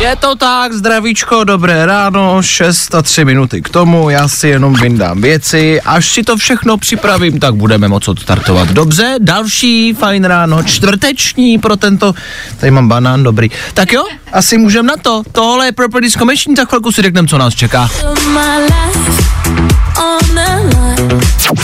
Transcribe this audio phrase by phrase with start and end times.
[0.00, 4.74] Je to tak, zdravíčko, dobré ráno, 6 a 3 minuty k tomu, já si jenom
[4.74, 8.68] vyndám věci, až si to všechno připravím, tak budeme moc odstartovat.
[8.68, 12.14] Dobře, další fajn ráno, čtvrteční pro tento,
[12.56, 13.50] tady mám banán, dobrý.
[13.74, 17.28] Tak jo, asi můžem na to, tohle je Purple Disco Machine, za chvilku si řekneme,
[17.28, 17.88] co nás čeká.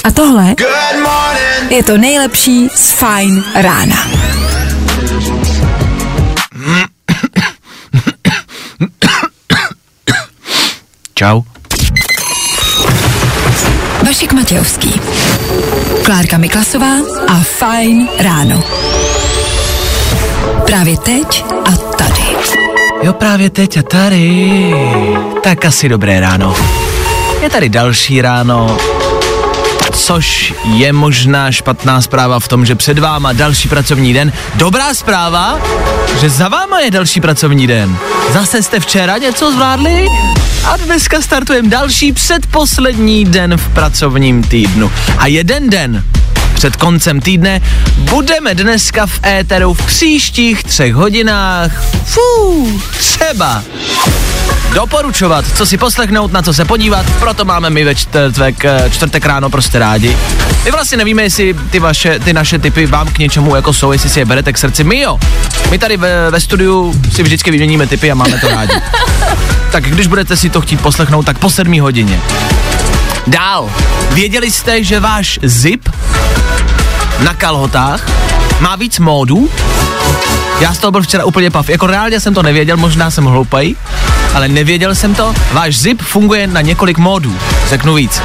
[0.05, 0.55] A tohle
[1.71, 4.36] je to nejlepší z Fajn rána.
[11.19, 11.43] Čau.
[14.07, 15.01] Vašek Matějovský.
[16.05, 16.93] Klárka Miklasová
[17.29, 18.63] a Fajn ráno.
[20.67, 22.23] Právě teď a tady.
[23.03, 24.75] Jo, právě teď a tady.
[25.43, 26.55] Tak asi dobré ráno.
[27.43, 28.79] Je tady další ráno,
[30.07, 34.33] což je možná špatná zpráva v tom, že před váma další pracovní den.
[34.55, 35.59] Dobrá zpráva,
[36.21, 37.99] že za váma je další pracovní den.
[38.33, 40.07] Zase jste včera něco zvládli
[40.65, 44.93] a dneska startujeme další předposlední den v pracovním týdnu.
[45.19, 46.05] A jeden den
[46.57, 47.61] před koncem týdne
[47.99, 51.85] budeme dneska v éteru v příštích třech hodinách.
[52.05, 53.63] Fú, třeba
[54.75, 59.27] doporučovat, co si poslechnout, na co se podívat, proto máme my ve čtvrtek, eh, čtvrtek
[59.27, 60.17] ráno prostě rádi.
[60.65, 64.11] My vlastně nevíme, jestli ty, vaše, ty naše typy vám k něčemu jako jsou, jestli
[64.11, 64.85] si je berete k srdci.
[64.85, 65.19] My jo.
[65.71, 68.73] My tady ve, ve studiu si vždycky vyměníme typy a máme to rádi.
[69.73, 72.21] tak když budete si to chtít poslechnout, tak po sedmí hodině.
[73.27, 73.71] Dál.
[74.11, 75.89] Věděli jste, že váš zip
[77.25, 78.07] na kalhotách
[78.61, 79.51] má víc módů?
[80.61, 81.69] Já z toho byl včera úplně pav.
[81.69, 83.77] Jako reálně jsem to nevěděl, možná jsem hloupej,
[84.35, 85.35] ale nevěděl jsem to.
[85.53, 87.37] Váš zip funguje na několik módů.
[87.69, 88.23] Řeknu víc.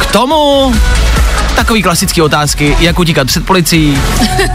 [0.00, 0.74] K tomu
[1.56, 3.98] takový klasický otázky, jak utíkat před policií.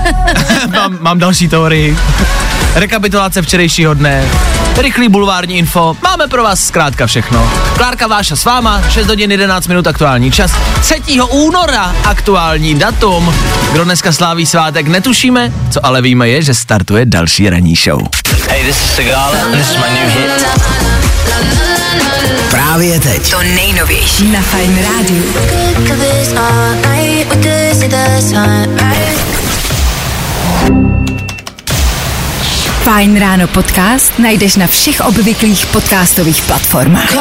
[0.75, 1.97] mám, mám další teorii.
[2.77, 4.29] Rekapitulace včerejšího dne,
[4.77, 7.51] rychlý bulvární info, máme pro vás zkrátka všechno.
[7.77, 10.51] Klárka Váša s váma, 6 hodin 11 minut aktuální čas,
[10.81, 10.95] 3.
[11.29, 13.33] února aktuální datum.
[13.71, 18.01] Kdo dneska sláví svátek, netušíme, co ale víme je, že startuje další ranní show.
[18.49, 20.47] Hey, this is Sigala, and this is my new hit.
[22.49, 23.31] Právě teď.
[23.31, 25.23] To nejnovější na Fajn rádiu.
[32.87, 37.11] Fajn ráno podcast najdeš na všech obvyklých podcastových platformách.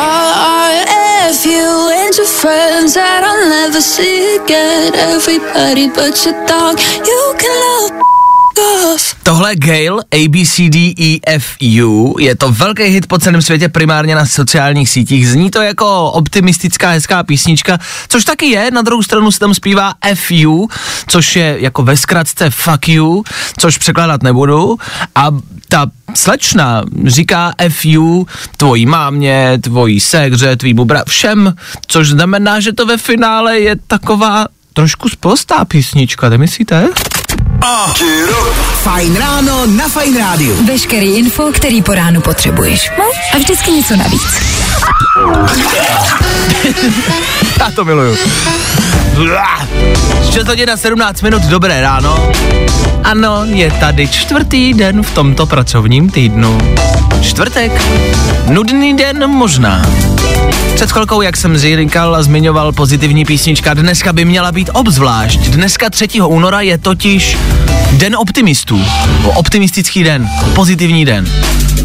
[9.22, 15.28] Tohle Gale ABCDEFU je to velký hit po celém světě, primárně na sociálních sítích.
[15.28, 17.78] Zní to jako optimistická, hezká písnička,
[18.08, 18.70] což taky je.
[18.70, 20.68] Na druhou stranu se tam zpívá FU,
[21.08, 23.24] což je jako ve zkratce fuck you,
[23.58, 24.76] což překládat nebudu.
[25.14, 25.30] A
[25.68, 31.54] ta slečna říká FU tvojí mámě, tvojí sekře, tvýmu bra, všem,
[31.86, 36.88] což znamená, že to ve finále je taková trošku spostá písnička, nemyslíte?
[38.82, 40.66] Fajn ráno na Fajn rádiu.
[40.66, 42.90] Veškerý info, který po ránu potřebuješ.
[42.98, 43.04] No
[43.34, 44.65] a vždycky něco navíc.
[47.60, 48.16] Já to miluju.
[50.30, 52.30] 6 hodin a 17 minut, dobré ráno.
[53.04, 56.58] Ano, je tady čtvrtý den v tomto pracovním týdnu.
[57.22, 57.82] Čtvrtek.
[58.48, 59.86] Nudný den možná.
[60.74, 65.40] Před chvilkou, jak jsem říkal a zmiňoval pozitivní písnička, dneska by měla být obzvlášť.
[65.40, 66.08] Dneska 3.
[66.20, 67.38] února je totiž
[67.92, 68.84] Den optimistů.
[69.34, 71.26] Optimistický den, pozitivní den.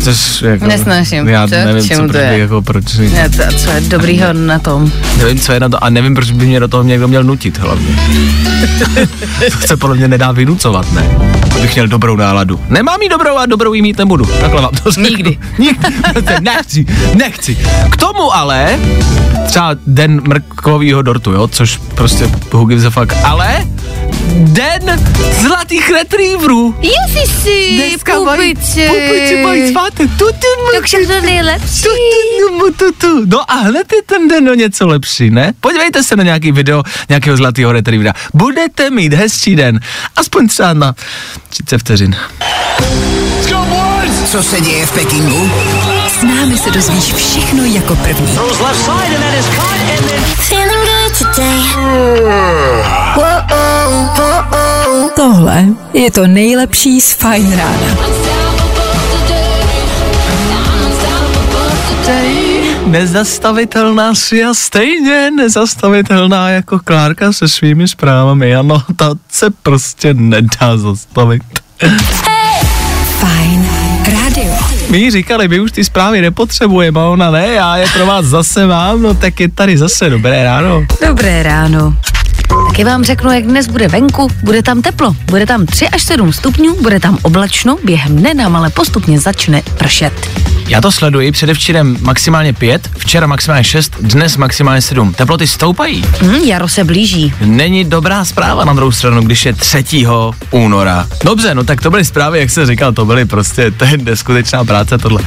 [0.03, 1.27] Což jako, Nesnáším.
[1.29, 1.55] Já Co?
[1.55, 2.37] nevím, Čemu co, to proč je?
[2.39, 4.91] jako, proč si, Ne, to, co je dobrýho na tom?
[5.17, 7.57] nevím, co je na to a nevím, proč by mě do toho někdo měl nutit
[7.59, 7.95] hlavně.
[9.61, 11.03] to se podle mě nedá vynucovat, ne?
[11.61, 12.59] Bych měl dobrou náladu.
[12.69, 14.25] Nemám jí dobrou a dobrou jí mít nebudu.
[14.25, 15.09] Takhle vám to řeknu.
[15.09, 15.37] Nikdy.
[15.59, 15.87] Nikdy.
[16.41, 17.57] nechci, nechci.
[17.91, 18.79] K tomu ale,
[19.47, 23.67] třeba den mrklovýho dortu, jo, což prostě who gives a fuck, ale
[24.35, 24.99] den
[25.41, 26.75] zlatých retrieverů.
[26.81, 29.43] Jsi si, Dneska mají- pupiči.
[29.43, 30.09] mají svátek.
[30.17, 31.83] Tu, tu, mu, To všechno nejlepší.
[31.83, 31.89] tu,
[32.49, 33.25] tu, mu, tu, tu.
[33.25, 35.53] No a hned je ten den o něco lepší, ne?
[35.59, 38.13] Podívejte se na nějaký video nějakého zlatého retrievera.
[38.33, 39.79] Budete mít hezčí den.
[40.15, 40.95] Aspoň třeba na
[41.49, 42.15] 30 vteřin.
[44.31, 45.51] Co se děje v Pekingu?
[46.19, 48.37] S námi se dozvíš všechno jako první.
[55.15, 57.97] Tohle je to nejlepší z Fajn rána.
[62.85, 68.55] Nezastavitelná si a stejně nezastavitelná jako Klárka se svými zprávami.
[68.55, 71.43] Ano, ta se prostě nedá zastavit.
[74.91, 78.25] My jí říkali, my už ty zprávy nepotřebujeme, a ona ne, já je pro vás
[78.25, 80.85] zase mám, no tak je tady zase dobré ráno.
[81.07, 81.93] Dobré ráno.
[82.71, 84.27] Taky vám řeknu, jak dnes bude venku.
[84.43, 85.15] Bude tam teplo.
[85.25, 89.61] Bude tam 3 až 7 stupňů, bude tam oblačno, během dne nám ale postupně začne
[89.77, 90.13] pršet.
[90.67, 95.13] Já to sleduji, předevčírem maximálně 5, včera maximálně 6, dnes maximálně 7.
[95.13, 96.03] Teploty stoupají.
[96.21, 97.33] Hm, jaro se blíží.
[97.41, 99.83] Není dobrá zpráva na druhou stranu, když je 3.
[100.51, 101.07] února.
[101.23, 104.63] Dobře, no tak to byly zprávy, jak se říkal, to byly prostě, to je neskutečná
[104.65, 105.21] práce tohle.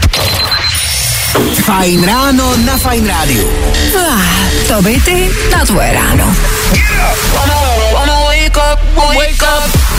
[1.35, 3.43] Fajn ráno na Fajn rádiu.
[3.99, 4.23] Ah,
[4.71, 6.31] to by ty na tvoje ráno.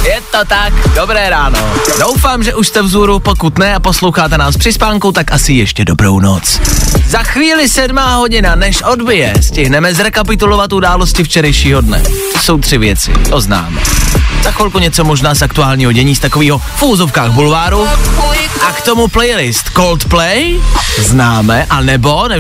[0.04, 1.60] Je to tak, dobré ráno.
[2.00, 5.86] Doufám, že už jste vzůru, pokud ne a posloucháte nás při spánku, tak asi ještě
[5.86, 6.62] dobrou noc.
[7.08, 12.04] Za chvíli sedmá hodina, než odbije, stihneme zrekapitulovat události včerejšího dne.
[12.42, 13.82] Jsou tři věci, to známe.
[14.44, 17.88] Za chvilku něco možná z aktuálního dění z takového v úzovkách bulváru.
[18.68, 20.60] A k tomu playlist Coldplay
[20.98, 22.40] známe, a nebo ne,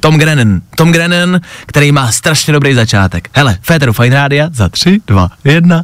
[0.00, 0.60] Tom Grennan.
[0.76, 3.28] Tom Grennan, který má strašně dobrý začátek.
[3.32, 5.82] Hele, Féteru Fine Rádia za tři, dva, jedna.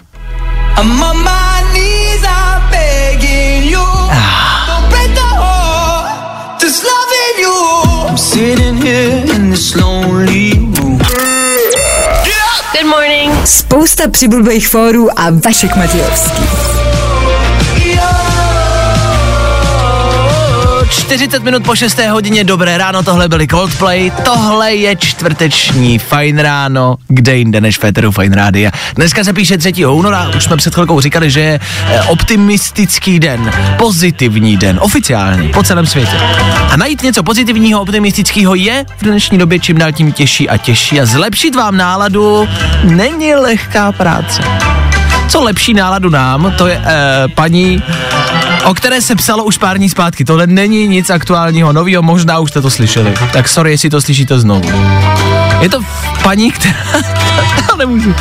[0.77, 3.87] I'm on my knees, I'm begging you.
[4.67, 7.57] Don't break the heart, just loving you.
[8.09, 10.99] I'm sitting here in this lonely room.
[12.73, 13.47] Good morning.
[13.47, 16.72] Spousta přibulbých fórů a Vašek Matějovský.
[21.13, 21.99] 40 minut po 6.
[21.99, 28.13] hodině, dobré ráno, tohle byly Coldplay, tohle je čtvrteční Fajn ráno, kde jinde než Féteru
[28.13, 28.71] Fajn rádia.
[28.95, 29.87] Dneska se píše 3.
[29.87, 35.63] února, už jsme před chvilkou říkali, že je eh, optimistický den, pozitivní den, oficiálně, po
[35.63, 36.17] celém světě.
[36.71, 41.01] A najít něco pozitivního, optimistického je v dnešní době čím dál tím těžší a těžší
[41.01, 42.49] a zlepšit vám náladu
[42.85, 44.43] není lehká práce.
[45.33, 47.83] Co lepší náladu nám, to je eh, paní
[48.65, 50.25] o které se psalo už pár dní zpátky.
[50.25, 53.15] Tohle není nic aktuálního, nového, možná už jste to slyšeli.
[53.33, 54.73] Tak sorry, jestli to slyšíte znovu.
[55.61, 55.81] Je to
[56.23, 56.75] paní, která...
[57.79, 58.15] Nemůžu.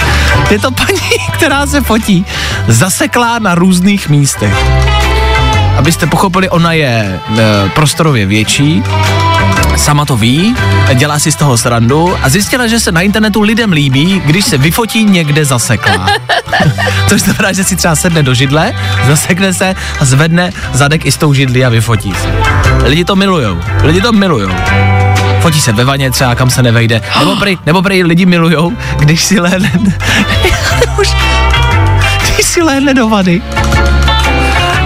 [0.49, 0.99] Je to paní,
[1.33, 2.25] která se fotí
[2.67, 4.53] zaseklá na různých místech.
[5.77, 8.83] Abyste pochopili, ona je e, prostorově větší,
[9.77, 10.55] sama to ví,
[10.93, 14.57] dělá si z toho srandu a zjistila, že se na internetu lidem líbí, když se
[14.57, 16.07] vyfotí někde zaseklá.
[17.07, 18.73] Což znamená, že si třeba sedne do židle,
[19.07, 22.33] zasekne se a zvedne zadek i s tou židlí a vyfotí se.
[22.83, 24.51] Lidi to milujou, lidi to milujou.
[25.39, 27.01] Fotí se ve vaně třeba, kam se nevejde.
[27.19, 29.71] Nebo prej, nebo prej lidi milujou, když si lehne...
[32.35, 33.41] Když si lehne do vady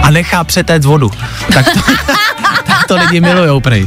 [0.06, 1.10] a nechá přetéct vodu.
[1.52, 1.80] Tak to,
[2.66, 3.86] tak to lidi milujou prej.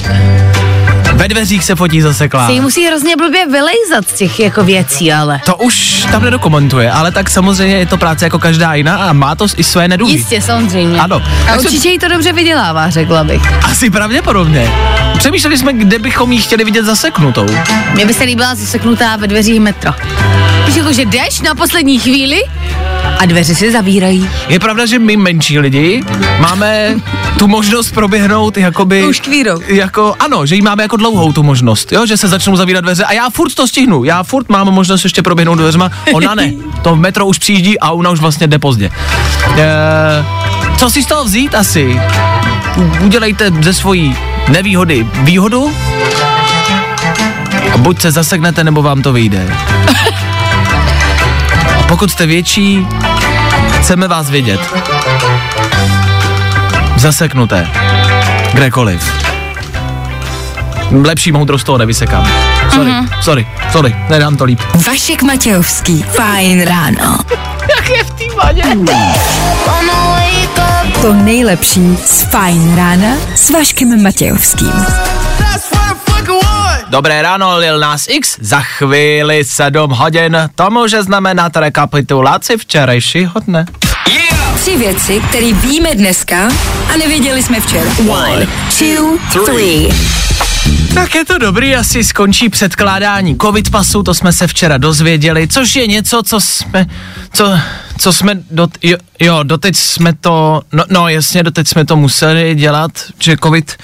[1.20, 2.46] Ve dveřích se fotí zaseklá.
[2.46, 5.42] Se jí musí hrozně blbě vylejzat z těch jako věcí, ale.
[5.46, 9.36] To už tam nedokomentuje, ale tak samozřejmě je to práce jako každá jiná a má
[9.36, 10.12] to i své neduhy.
[10.12, 11.00] Jistě, samozřejmě.
[11.00, 11.16] Ano.
[11.16, 13.64] A Tak určitě jí to dobře vydělává, řekla bych.
[13.64, 14.72] Asi pravděpodobně.
[15.18, 17.46] Přemýšleli jsme, kde bychom ji chtěli vidět zaseknutou.
[17.94, 19.92] Mně by se líbila zaseknutá ve dveřích metro.
[20.66, 22.42] Víš, jako, že jdeš na poslední chvíli
[23.20, 24.30] a dveře se zavírají.
[24.48, 26.04] Je pravda, že my menší lidi
[26.40, 26.96] máme
[27.38, 29.06] tu možnost proběhnout jakoby...
[29.06, 29.60] Už kvírou.
[29.68, 33.04] Jako, ano, že jí máme jako dlouhou tu možnost, jo, že se začnou zavírat dveře
[33.04, 36.96] a já furt to stihnu, já furt mám možnost ještě proběhnout dveřma, ona ne, to
[36.96, 38.92] metro už přijíždí a ona už vlastně jde pozdě.
[39.58, 40.26] E,
[40.78, 42.02] co si z toho vzít asi?
[43.02, 44.16] Udělejte ze svojí
[44.48, 45.72] nevýhody výhodu
[47.74, 49.48] a buď se zaseknete, nebo vám to vyjde.
[51.80, 52.88] A pokud jste větší,
[53.80, 54.60] chceme vás vidět.
[56.96, 57.68] Zaseknuté.
[58.54, 59.14] Kdekoliv.
[60.92, 62.28] Lepší moudrost toho nevysekám.
[62.74, 63.22] Sorry, mm-hmm.
[63.22, 64.60] sorry, sorry, nedám to líp.
[64.88, 66.04] Vašek Matějovský.
[66.04, 67.18] Fajn ráno.
[67.76, 68.64] Jak je v té vaně?
[71.02, 74.86] To nejlepší z Fajn rána s Vaškem Matějovským.
[76.90, 80.50] Dobré ráno, Lil Nas X, za chvíli 7 hodin.
[80.56, 83.66] To může znamenat rekapitulaci včerejšího dne.
[84.56, 86.50] Tři věci, které víme dneska
[86.94, 87.92] a nevěděli jsme včera.
[88.10, 88.48] One,
[88.80, 89.90] two, three.
[90.94, 95.76] Tak je to dobrý, asi skončí předkládání covid pasu, to jsme se včera dozvěděli, což
[95.76, 96.86] je něco, co jsme,
[97.34, 97.60] co,
[97.98, 102.56] co jsme, do, jo, jo, doteď jsme to, no, no jasně, doteď jsme to museli
[102.56, 103.76] dělat, že covid,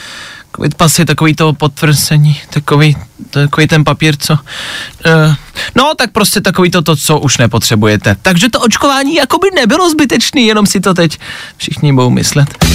[0.56, 2.98] covid pas je takový to potvrzení, takový,
[3.30, 5.36] takový ten papír, co, uh,
[5.76, 8.16] No, tak prostě takový to, to, co už nepotřebujete.
[8.22, 11.20] Takže to očkování jako by nebylo zbytečný, jenom si to teď
[11.58, 12.66] všichni budou myslet.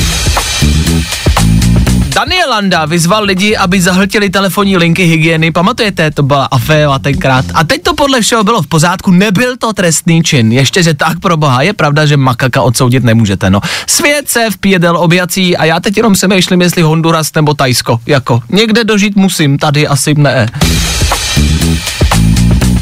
[2.14, 5.52] Daniel Landa vyzval lidi, aby zahltili telefonní linky hygieny.
[5.52, 7.44] Pamatujete, to byla aféra tenkrát.
[7.54, 10.52] A teď to podle všeho bylo v pořádku, nebyl to trestný čin.
[10.52, 13.60] Ještě, že tak pro boha, je pravda, že makaka odsoudit nemůžete, no.
[13.86, 18.00] Svět se vpíjedel objací a já teď jenom se myšlím, jestli Honduras nebo Tajsko.
[18.06, 20.46] Jako, někde dožít musím, tady asi ne.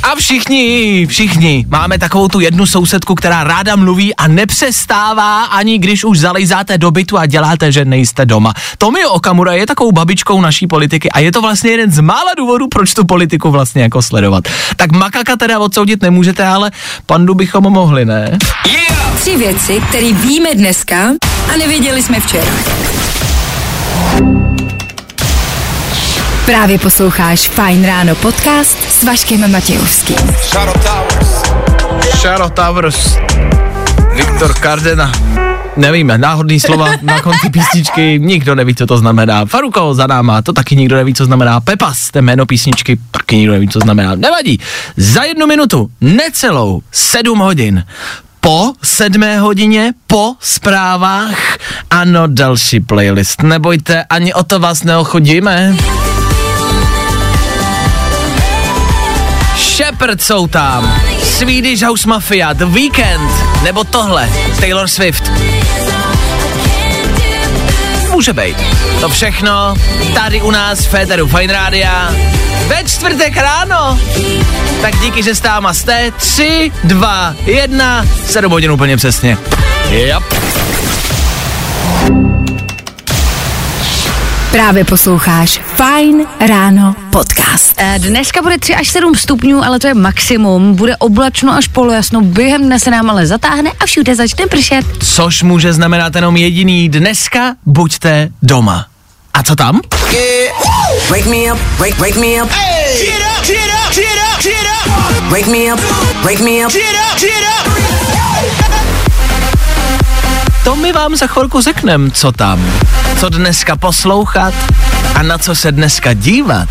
[0.03, 6.05] A všichni, všichni máme takovou tu jednu sousedku, která ráda mluví a nepřestává, ani když
[6.05, 8.55] už zalejzáte do bytu a děláte, že nejste doma.
[8.79, 12.69] Tomio Okamura je takovou babičkou naší politiky a je to vlastně jeden z mála důvodů,
[12.69, 14.45] proč tu politiku vlastně jako sledovat.
[14.77, 16.71] Tak makaka teda odsoudit nemůžete, ale
[17.07, 18.39] pandu bychom mohli, ne?
[19.21, 20.97] Tři věci, které víme dneska
[21.55, 22.53] a nevěděli jsme včera.
[26.49, 30.17] Právě posloucháš Fine Ráno podcast s Vaškem Matějovským.
[32.21, 33.17] Shadow Towers,
[34.15, 35.13] Viktor Cardena.
[35.77, 39.47] Nevíme, náhodný slova na konci písničky, nikdo neví, co to znamená.
[39.47, 41.61] Faruko za náma, to taky nikdo neví, co znamená.
[41.61, 44.15] Pepas, to jméno písničky, taky nikdo neví, co znamená.
[44.15, 44.61] Nevadí,
[44.97, 47.85] za jednu minutu, necelou, sedm hodin,
[48.41, 51.59] po sedmé hodině, po zprávách,
[51.91, 53.43] ano, další playlist.
[53.43, 55.77] Nebojte, ani o to vás neochodíme.
[59.79, 63.31] Shepard jsou tam, Swedish House Mafia, The Weekend,
[63.63, 64.31] nebo tohle,
[64.61, 65.31] Taylor Swift.
[68.11, 68.57] Může být.
[69.01, 69.75] To všechno
[70.15, 72.15] tady u nás v Féteru Fine Rádia
[72.67, 73.99] ve čtvrtek ráno.
[74.83, 76.13] Tak díky, že s náma jste.
[76.17, 79.39] 3, 2, 1, 7 hodin úplně přesně.
[79.91, 80.58] Yep.
[84.51, 87.75] Právě posloucháš Fine Ráno podcast.
[87.77, 90.75] Eh, Dneska bude 3 až 7 stupňů, ale to je maximum.
[90.75, 94.87] Bude oblačno až polojasno, během dne se nám ale zatáhne a všude začne pršet.
[95.15, 96.89] Což může znamenat jenom jediný.
[96.89, 98.87] Dneska buďte doma.
[99.35, 99.81] A co tam?
[101.11, 102.49] Wake me up, wake, wake me up.
[103.01, 105.81] Get up, get up, get up, get up, Wake me up,
[106.25, 106.73] wake me up.
[106.73, 107.31] get up, get
[107.67, 107.78] up.
[110.65, 112.73] To my vám za chvilku řekneme, co tam.
[113.21, 114.55] Co dneska poslouchat
[115.15, 116.69] a na co se dneska dívat.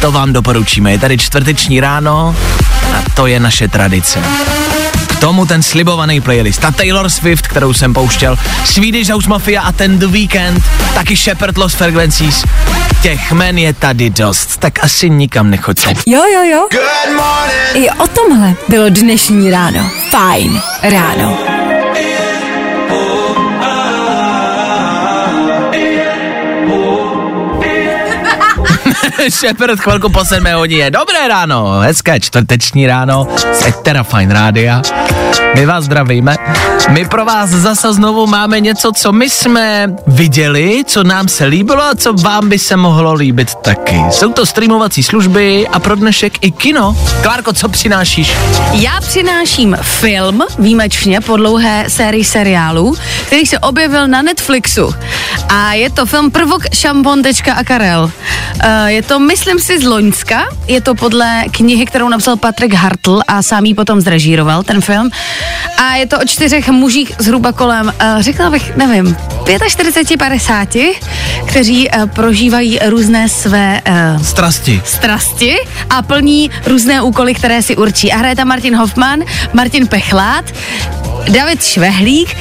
[0.00, 0.92] To vám doporučíme.
[0.92, 2.36] Je tady čtvrteční ráno
[2.98, 4.22] a to je naše tradice.
[5.06, 6.60] K tomu ten slibovaný playlist.
[6.60, 10.64] Ta Taylor Swift, kterou jsem pouštěl, Swedish House Mafia a ten The Weekend,
[10.94, 12.44] taky Shepard Los Frequencies.
[13.02, 15.94] Těch men je tady dost, tak asi nikam nechoďte.
[16.06, 16.68] Jo, jo, jo.
[16.72, 17.86] Good morning.
[17.86, 19.90] I o tomhle bylo dnešní ráno.
[20.10, 21.55] Fajn ráno.
[29.30, 30.90] Shepard chvilku po sedmé hodině.
[30.90, 34.82] Dobré ráno, hezké čtvrteční ráno, z Etera Fine Rádia.
[35.54, 36.36] My vás zdravíme.
[36.90, 41.82] My pro vás zase znovu máme něco, co my jsme viděli, co nám se líbilo
[41.82, 44.00] a co vám by se mohlo líbit taky.
[44.10, 46.96] Jsou to streamovací služby a pro dnešek i kino.
[47.22, 48.36] Klárko, co přinášíš?
[48.72, 54.94] Já přináším film, výjimečně po dlouhé sérii seriálů, který se objevil na Netflixu.
[55.48, 57.22] A je to film Prvok šampon
[57.54, 58.02] a Karel.
[58.04, 60.44] Uh, je to, myslím si, z Loňska.
[60.66, 65.10] Je to podle knihy, kterou napsal Patrik Hartl a sám ji potom zrežíroval, ten film.
[65.76, 69.16] A je to o čtyřech mužích zhruba kolem, uh, řekla bych, nevím,
[69.68, 70.68] 45, 50,
[71.46, 73.80] kteří uh, prožívají různé své
[74.16, 74.82] uh, Strasti.
[74.84, 75.56] strasti
[75.90, 78.12] a plní různé úkoly, které si určí.
[78.12, 79.20] A hraje tam Martin Hoffman,
[79.52, 80.44] Martin Pechlát,
[81.28, 82.36] David Švehlík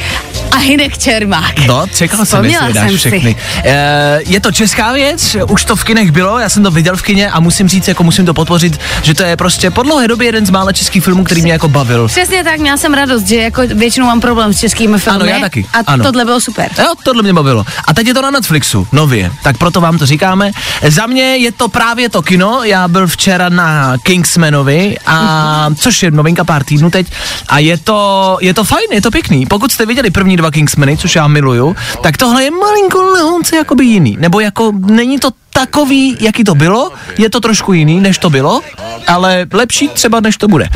[0.51, 1.65] a Hinek Čermák.
[1.67, 2.98] No, čekal jsem, jestli dáš si.
[2.98, 3.36] všechny.
[3.63, 7.01] E, je to česká věc, už to v kinech bylo, já jsem to viděl v
[7.01, 10.27] kině a musím říct, jako musím to podpořit, že to je prostě po dlouhé době
[10.27, 12.08] jeden z mála českých filmů, který mě jako bavil.
[12.08, 15.20] Přesně tak, měla jsem radost, že jako většinou mám problém s českými filmy.
[15.22, 16.04] Ano, já taky, A ano.
[16.04, 16.72] tohle bylo super.
[16.80, 17.66] Jo, tohle mě bavilo.
[17.88, 20.52] A teď je to na Netflixu, nově, tak proto vám to říkáme.
[20.88, 26.12] Za mě je to právě to kino, já byl včera na Kingsmanovi, a, což je
[26.12, 27.08] novinka pár týdnů teď,
[27.48, 29.46] a je to, je to fajn, je to pěkný.
[29.46, 33.86] Pokud jste viděli první dva Kingsmany, což já miluju, tak tohle je malinko lehonce jakoby
[33.86, 38.30] jiný, nebo jako není to takový, jaký to bylo, je to trošku jiný, než to
[38.30, 38.62] bylo,
[39.08, 40.68] ale lepší třeba, než to bude.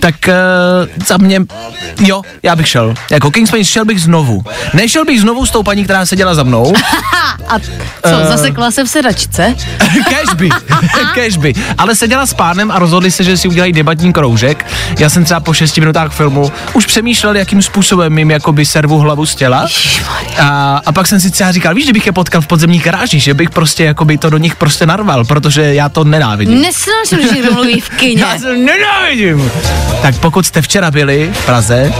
[0.00, 1.40] Tak uh, za mě,
[2.00, 2.94] jo, já bych šel.
[3.10, 4.42] Jako Kingsman šel bych znovu.
[4.74, 6.74] Nešel bych znovu s tou paní, která seděla za mnou.
[7.48, 7.66] A co,
[8.02, 8.26] Eh.
[8.26, 9.54] zasekla se v sedačce?
[10.10, 10.48] Cashby,
[11.14, 11.54] cashby.
[11.78, 14.66] Ale seděla s pánem a rozhodli se, že si udělají debatní kroužek.
[14.98, 19.26] Já jsem třeba po šesti minutách filmu už přemýšlel, jakým způsobem jim jakoby servu hlavu
[19.26, 19.66] z těla.
[20.38, 23.22] A, a pak jsem si třeba říkal, víš, že bych je potkal v podzemních garážích,
[23.22, 26.62] že bych prostě jakoby to do nich prostě narval, protože já to nenávidím.
[26.62, 28.22] Nesnáším, že někdo mluví v kyně.
[28.26, 29.50] Já to nenávidím.
[30.02, 31.92] Tak pokud jste včera byli v Praze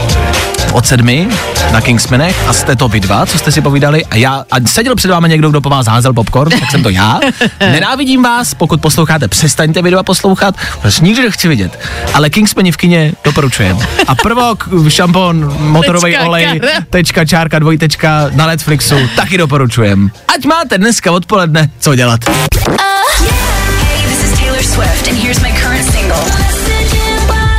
[0.73, 1.27] od sedmi
[1.71, 4.95] na Kingsmanech a jste to vy dva, co jste si povídali a já a seděl
[4.95, 7.19] před vámi někdo, kdo po vás házel popcorn, tak jsem to já.
[7.59, 11.79] Nenávidím vás, pokud posloucháte, přestaňte video poslouchat, protože nikdy nechci vidět.
[12.13, 13.79] Ale Kingsmani v kině doporučujem.
[14.07, 20.11] A prvok, šampon, motorový Tečka, olej, tečka, čárka, dvojtečka na Netflixu, taky doporučujem.
[20.35, 22.16] Ať máte dneska odpoledne co dělat.
[22.25, 26.17] Hey, this is Taylor Swift and here's my current single.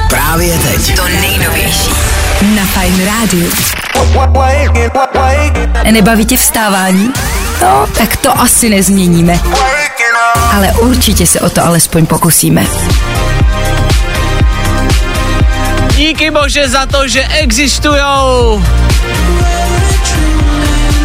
[0.08, 0.96] Právě teď.
[0.96, 1.90] To nejnovější.
[2.56, 3.50] Na Fajn rádiu.
[5.90, 7.12] Nebaví tě vstávání?
[7.62, 9.40] No, tak to asi nezměníme.
[10.52, 12.66] Ale určitě se o to alespoň pokusíme.
[15.96, 18.62] Díky bože za to, že existujou.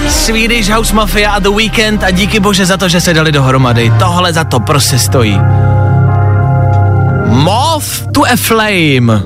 [0.10, 3.92] Swedish House Mafia a The Weekend a díky bože za to, že se dali dohromady.
[4.00, 5.40] Tohle za to prostě stojí.
[7.28, 9.24] Moth to a Flame.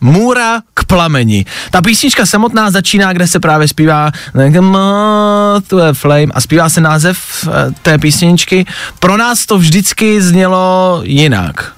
[0.00, 1.44] Můra k plameni.
[1.70, 6.68] Ta písnička samotná začíná, kde se právě zpívá a moth to a flame a zpívá
[6.68, 8.66] se název eh, té písničky.
[8.98, 11.72] Pro nás to vždycky znělo jinak.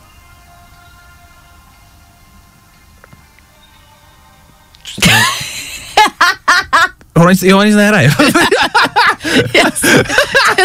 [7.14, 8.12] Ono nic, jo, nic nehraje.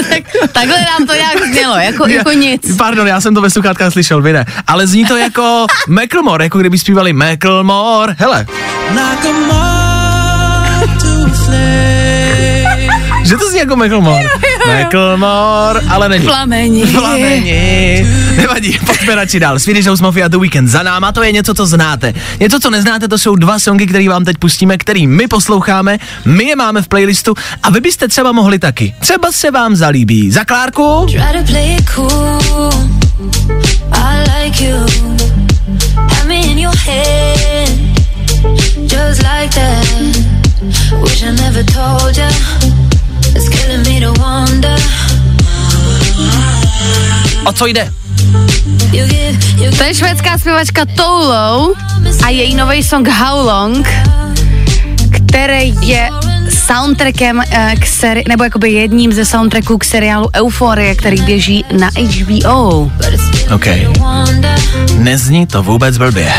[0.10, 2.78] tak, takhle nám to nějak znělo, jako, jako nic.
[2.78, 4.46] Pardon, já jsem to ve sluchátkách slyšel, vy ne.
[4.68, 8.16] Ale zní to jako Macklemore, jako kdyby zpívali Macklemore.
[8.18, 8.46] Hele.
[13.24, 14.30] Že to zní jako Macklemore.
[14.68, 16.26] Macklemore, ale není.
[16.26, 16.88] Plamení.
[16.88, 18.08] Plameni.
[18.38, 19.60] Nevadí, pojďme radši dál.
[19.60, 22.14] Swedish House Mafia The Weekend za náma, to je něco, co znáte.
[22.40, 26.44] Něco, co neznáte, to jsou dva songy, které vám teď pustíme, který my posloucháme, my
[26.44, 27.34] je máme v playlistu
[27.64, 28.96] a vy byste třeba mohli taky.
[29.00, 30.32] Třeba se vám zalíbí.
[30.32, 31.06] Za Klárku?
[31.12, 32.70] Try to play it cool.
[33.92, 34.78] I like you.
[35.96, 37.70] Have me in your head.
[38.78, 39.88] Just like that.
[41.04, 42.30] Wish I never told ya.
[47.46, 47.92] O co jde?
[49.78, 51.74] To je švédská zpěvačka Toulou
[52.24, 53.90] a její nový song How Long,
[55.28, 56.10] který je
[56.68, 61.90] soundtrackem eh, k seri- nebo jakoby jedním ze soundtracků k seriálu Euphorie, který běží na
[61.96, 62.92] HBO.
[63.56, 63.66] OK.
[64.98, 66.34] Nezní to vůbec blbě.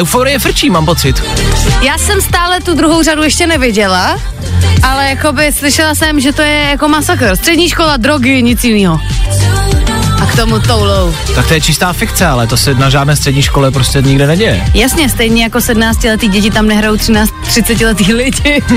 [0.00, 1.22] Euforie frčí, mám pocit.
[1.82, 4.18] Já jsem stále tu druhou řadu ještě neviděla,
[4.82, 7.36] ale jakoby slyšela jsem, že to je jako masakr.
[7.36, 9.00] Střední škola, drogy, nic jiného.
[10.22, 11.14] A k tomu Toulou.
[11.34, 14.64] Tak to je čistá fikce, ale to se na žádné střední škole prostě nikde neděje.
[14.74, 18.62] Jasně, stejně jako 17-letý děti tam nehrajou 13-30 lidi.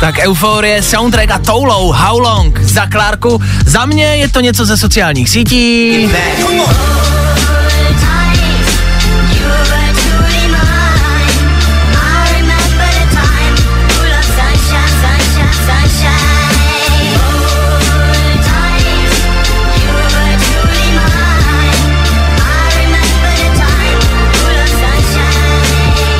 [0.00, 3.42] Tak Euforie, soundtrack a Toulou, How Long, za Klárku.
[3.66, 6.08] Za mě je to něco ze sociálních sítí.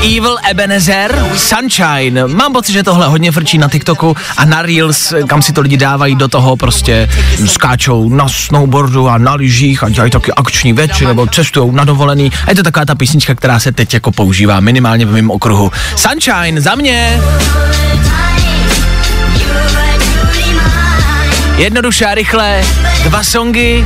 [0.02, 2.26] Evil Ebenezer, Sunshine.
[2.26, 5.76] Mám pocit, že tohle hodně frčí na TikToku a na Reels, kam si to lidi
[5.76, 7.08] dávají do toho prostě
[7.46, 12.32] skáčou na snowboardu a na lyžích a dělají taky akční věci nebo cestují na dovolený.
[12.46, 15.72] A je to taková ta písnička, která se teď jako používá minimálně v mém okruhu.
[15.96, 17.20] Sunshine za mě.
[21.58, 22.64] Jednoduše a rychle,
[23.04, 23.84] dva songy,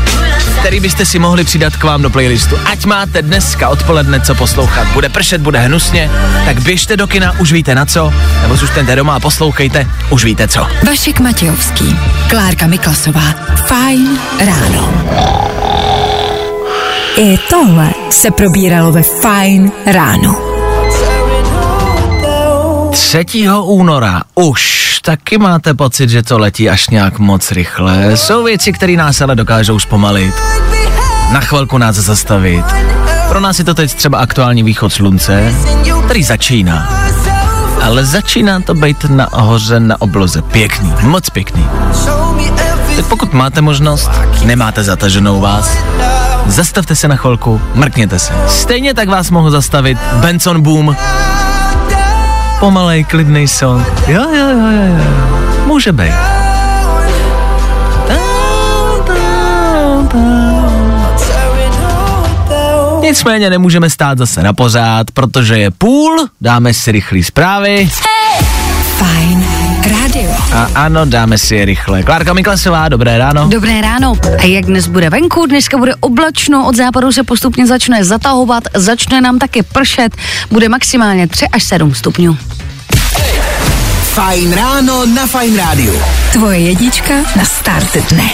[0.61, 2.58] který byste si mohli přidat k vám do playlistu.
[2.64, 4.88] Ať máte dneska odpoledne co poslouchat.
[4.88, 6.11] Bude pršet, bude hnusně,
[6.44, 10.48] tak běžte do kina, už víte na co, nebo zůstaňte doma a poslouchejte, už víte
[10.48, 10.66] co.
[10.87, 11.96] Vašek Matějovský,
[12.30, 13.32] Klárka Miklasová.
[13.66, 15.04] Fajn ráno.
[17.16, 20.37] I tohle se probíralo ve Fajn ráno.
[22.92, 23.24] 3.
[23.62, 24.71] února už
[25.02, 28.16] taky máte pocit, že to letí až nějak moc rychle.
[28.16, 30.34] Jsou věci, které nás ale dokážou zpomalit.
[31.32, 32.64] Na chvilku nás zastavit.
[33.28, 35.54] Pro nás je to teď třeba aktuální východ slunce,
[36.04, 36.88] který začíná.
[37.82, 40.42] Ale začíná to být nahoře na obloze.
[40.42, 41.66] Pěkný, moc pěkný.
[42.96, 44.10] Tak pokud máte možnost,
[44.44, 45.76] nemáte zataženou vás,
[46.46, 48.34] zastavte se na chvilku, mrkněte se.
[48.48, 50.96] Stejně tak vás mohu zastavit Benson Boom,
[52.62, 53.83] pomalej, klidný song.
[54.07, 55.05] Jo, jo, jo, jo, jo.
[55.66, 56.14] Může být.
[63.01, 67.90] Nicméně nemůžeme stát zase na pořád, protože je půl, dáme si rychlý zprávy.
[68.98, 69.51] Fajn rádio.
[70.52, 72.02] A ano, dáme si je rychle.
[72.02, 73.48] Klárka Miklasová, dobré ráno.
[73.48, 74.14] Dobré ráno.
[74.38, 75.46] A jak dnes bude venku?
[75.46, 80.16] Dneska bude oblačno, od západu se postupně začne zatahovat, začne nám taky pršet,
[80.50, 82.37] bude maximálně 3 až 7 stupňů.
[84.12, 85.96] Fajn ráno na Fajn rádiu.
[86.33, 88.29] Tvoje jednička na start dne.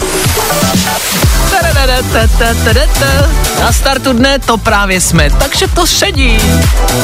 [3.61, 6.39] Na startu dne to právě jsme, takže to sedí.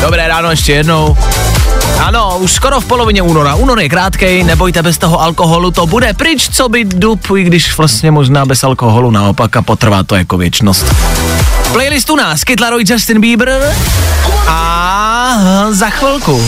[0.00, 1.16] Dobré ráno ještě jednou.
[2.02, 3.54] Ano, už skoro v polovině února.
[3.54, 7.76] Únor je krátkej, nebojte, bez toho alkoholu to bude pryč, co by dup, i když
[7.76, 10.86] vlastně možná bez alkoholu naopak a potrvá to jako věčnost.
[11.74, 13.74] Playlist u nás, Kid Laroi, Justin Bieber
[14.48, 15.38] a
[15.70, 16.44] za chvilku.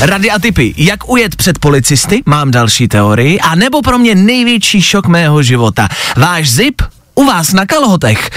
[0.00, 4.82] Rady a tipy, jak ujet před policisty, mám další teorii, a nebo pro mě největší
[4.82, 5.88] šok mého života.
[6.16, 6.82] Váš zip
[7.14, 8.30] u vás na kalhotech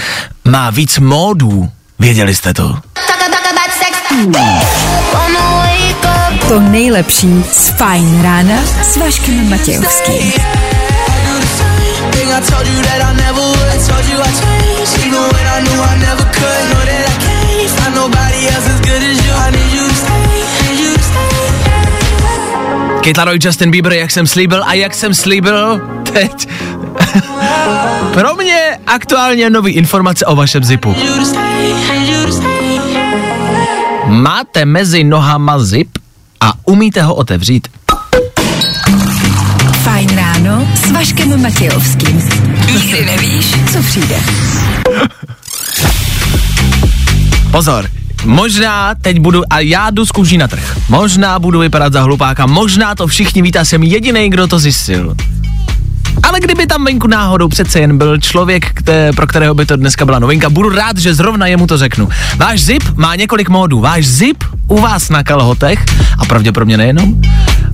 [0.44, 1.70] má víc módů.
[1.98, 2.78] Věděli jste to?
[6.48, 10.32] To nejlepší z Fajn rána s Vaškem Matějovským.
[12.10, 13.88] Think I told you that I never would.
[13.88, 16.62] Told you I changed, even when I knew I never could.
[16.70, 19.32] Know that I can't find nobody else as good as you.
[19.32, 20.24] I need you to stay,
[20.64, 21.32] need you to stay.
[23.02, 25.80] Kid Laroi, Justin Bieber, jak jsem slíbil a jak jsem slíbil
[26.12, 26.48] teď.
[28.12, 30.94] Pro mě aktuálně nový informace o vašem zipu.
[34.06, 35.98] Máte mezi nohama zip
[36.40, 37.68] a umíte ho otevřít.
[39.94, 42.22] Fajn ráno s Vaškem Matějovským.
[42.66, 44.16] Nikdy nevíš, co přijde.
[47.50, 47.88] Pozor,
[48.24, 52.46] možná teď budu, a já jdu z kůží na trh, možná budu vypadat za hlupáka,
[52.46, 55.14] možná to všichni víte, a jsem jediný, kdo to zjistil.
[56.22, 60.04] Ale kdyby tam venku náhodou přece jen byl člověk, které, pro kterého by to dneska
[60.04, 62.08] byla novinka, budu rád, že zrovna jemu to řeknu.
[62.36, 63.80] Váš zip má několik módů.
[63.80, 65.84] Váš zip u vás na kalhotech,
[66.18, 67.14] a pravděpodobně nejenom,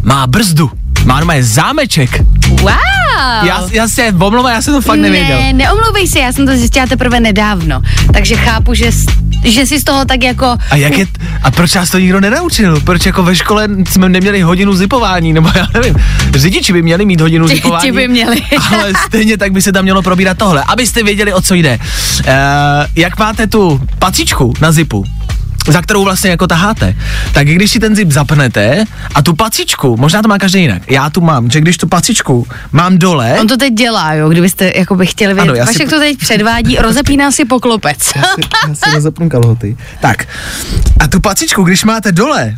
[0.02, 0.70] má brzdu.
[1.04, 2.22] Má normálně zámeček.
[2.48, 2.70] Wow!
[3.42, 5.38] Já, já se omlouvám, já jsem to fakt nevěděl.
[5.38, 7.82] Ne, neomlouvej se, já jsem to zjistila teprve nedávno,
[8.12, 8.90] takže chápu, že,
[9.44, 10.56] že si z toho tak jako...
[10.70, 11.06] A jak je,
[11.42, 12.80] a proč nás to nikdo nenaučil?
[12.80, 15.94] Proč jako ve škole jsme neměli hodinu zipování, nebo já nevím.
[16.34, 17.82] Řidiči by měli mít hodinu zipování.
[17.82, 18.42] ti by měli.
[18.70, 21.78] ale stejně tak by se tam mělo probírat tohle, abyste věděli, o co jde.
[21.78, 22.26] Uh,
[22.96, 25.04] jak máte tu pacičku na zipu,
[25.72, 26.96] za kterou vlastně jako taháte,
[27.32, 31.10] tak když si ten zip zapnete a tu pacičku, možná to má každý jinak, já
[31.10, 34.96] tu mám, že když tu pacičku mám dole, On to teď dělá, jo, kdybyste jako
[34.96, 35.50] by chtěli vědět.
[35.50, 38.12] Ano, já si- Vašek to teď předvádí, rozepíná si poklopec.
[38.68, 39.76] já si nezapnu kalhoty.
[40.00, 40.28] Tak,
[41.00, 42.54] a tu pacičku, když máte dole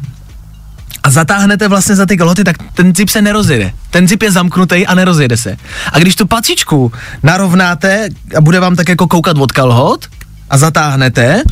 [1.02, 3.72] a zatáhnete vlastně za ty kalhoty, tak ten zip se nerozjede.
[3.90, 5.56] Ten zip je zamknutý a nerozjede se.
[5.92, 10.06] A když tu pacičku narovnáte a bude vám tak jako koukat od kalhot
[10.50, 11.42] a zatáhnete,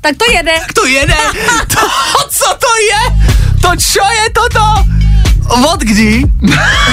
[0.00, 0.52] tak to jede.
[0.60, 1.14] tak to jede.
[1.74, 1.88] To,
[2.28, 3.02] co to je?
[3.62, 4.64] To čo je toto?
[5.72, 6.22] Od kdy?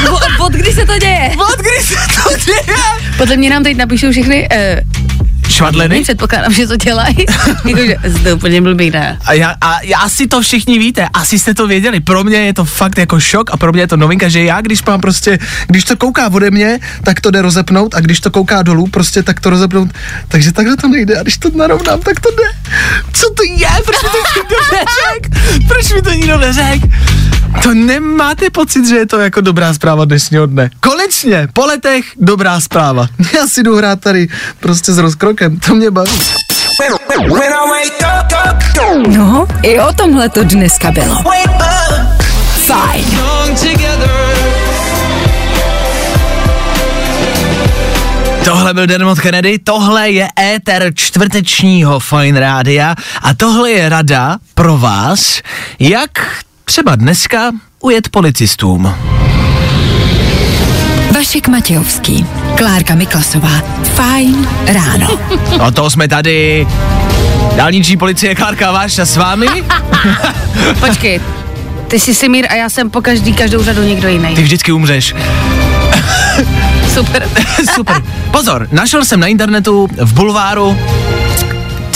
[0.10, 1.32] Od, od kdy se to děje?
[1.40, 2.78] Od kdy se to děje?
[3.18, 5.07] Podle mě nám teď napíšou všechny, uh,
[5.50, 6.02] Švadleny?
[6.02, 7.18] předpokládám, že to dělají.
[7.66, 9.20] Jakože, to úplně blbý, ne?
[9.26, 12.00] A, já, a já asi to všichni víte, asi jste to věděli.
[12.00, 14.62] Pro mě je to fakt jako šok a pro mě je to novinka, že já,
[14.62, 18.32] když mám prostě, když to kouká ode mě, tak to jde rozepnout a když to
[18.32, 19.90] kouká dolů, prostě tak to rozepnout.
[20.28, 22.44] Takže takhle to nejde a když to narovnám, tak to jde.
[23.14, 23.68] Co to je?
[23.86, 25.48] Proč mi to nikdo neřek?
[25.68, 26.82] Proč mi to nikdo neřek?
[27.64, 30.70] To nemáte pocit, že je to jako dobrá zpráva dnešního dne.
[30.80, 33.08] Konečně, po letech, dobrá zpráva.
[33.36, 34.28] Já si jdu hrát tady
[34.60, 36.12] prostě s rozkrokem, to mě baví.
[39.08, 41.24] No, i o tomhle to dneska bylo.
[42.66, 43.06] Fajn.
[48.46, 54.78] Tohle byl Dermot Kennedy, tohle je éter čtvrtečního Fine Rádia a tohle je rada pro
[54.78, 55.42] vás,
[55.80, 56.10] jak
[56.68, 57.52] třeba dneska
[57.82, 58.96] ujet policistům.
[61.16, 62.26] Vašek Matějovský,
[62.58, 63.62] Klárka Miklasová.
[63.84, 65.20] Fajn ráno.
[65.58, 66.68] No to jsme tady.
[67.56, 69.48] Dálniční policie Klárka Váša s vámi.
[70.80, 71.22] Počkej,
[71.88, 74.36] ty jsi Simír a já jsem po každý, každou řadu někdo jiný.
[74.36, 75.16] Ty vždycky umřeš.
[76.94, 77.30] Super.
[77.76, 78.04] Super.
[78.32, 80.78] Pozor, našel jsem na internetu v bulváru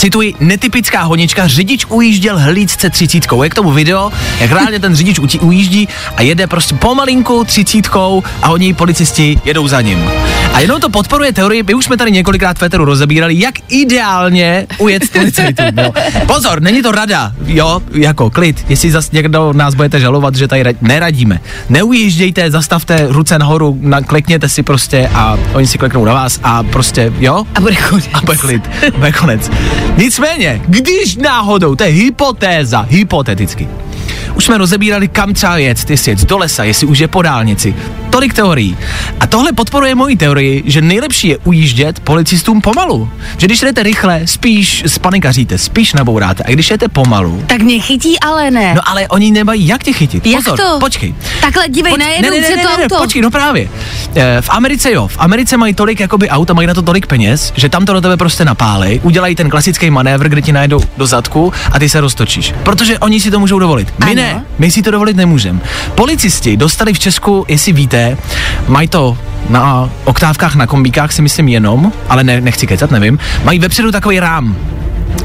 [0.02, 3.42] Cituji, netypická honička, řidič ujížděl hlídce třicítkou.
[3.42, 8.50] Je k tomu video, jak reálně ten řidič ujíždí a jede prostě pomalinku třicítkou a
[8.50, 10.10] oni policisti jedou za ním.
[10.52, 15.02] A jenom to podporuje teorii, my už jsme tady několikrát Féteru rozebírali, jak ideálně ujet
[15.12, 15.66] policajtům.
[15.78, 15.92] Jo.
[16.26, 20.62] Pozor, není to rada, jo, jako klid, jestli zase někdo nás budete žalovat, že tady
[20.62, 21.40] ra- neradíme.
[21.68, 27.12] Neujíždějte, zastavte ruce nahoru, naklekněte si prostě a oni si kleknou na vás a prostě,
[27.18, 28.08] jo, A bude konec.
[28.12, 29.50] a bude klid, bude konec.
[29.96, 33.68] Nicméně, když náhodou, to je hypotéza, hypoteticky,
[34.34, 37.74] už jsme rozebírali, kam třeba jet, jestli jet do lesa, jestli už je po dálnici.
[38.10, 38.76] Tolik teorií.
[39.20, 43.08] A tohle podporuje moji teorii, že nejlepší je ujíždět policistům pomalu.
[43.38, 46.42] Že když jdete rychle, spíš spanikaříte, spíš nabouráte.
[46.46, 48.74] A když jdete pomalu, Tak mě chytí, ale ne.
[48.74, 50.26] no ale oni nemají jak tě chytit.
[50.26, 50.76] Jak Pozor, to?
[50.80, 51.14] počkej.
[51.40, 52.96] Takhle dívej, Poč- najednou ne, ne, se ne, to ne, ne, auto.
[53.02, 53.68] počkej, no právě.
[54.14, 57.52] E, v Americe jo, v Americe mají tolik jakoby auta, mají na to tolik peněz,
[57.56, 61.06] že tam to do tebe prostě napálí, udělají ten klasický manévr, kde ti najedou do
[61.06, 62.54] zadku a ty se roztočíš.
[62.62, 63.94] Protože oni si to můžou dovolit.
[64.04, 64.22] My Ano.
[64.22, 65.60] ne, my si to dovolit nemůžeme.
[65.94, 68.16] Policisti dostali v Česku, jestli víte,
[68.68, 73.58] mají to na oktávkách na kombíkách si myslím jenom, ale ne, nechci kecat, nevím, mají
[73.58, 74.56] vepředu takový rám.